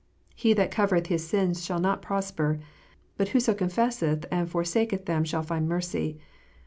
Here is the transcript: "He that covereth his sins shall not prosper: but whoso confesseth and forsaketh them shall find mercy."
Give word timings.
"He 0.33 0.53
that 0.53 0.71
covereth 0.71 1.09
his 1.09 1.27
sins 1.27 1.63
shall 1.63 1.79
not 1.79 2.01
prosper: 2.01 2.59
but 3.17 3.27
whoso 3.29 3.53
confesseth 3.53 4.25
and 4.31 4.49
forsaketh 4.49 5.05
them 5.05 5.23
shall 5.23 5.43
find 5.43 5.69
mercy." 5.69 6.17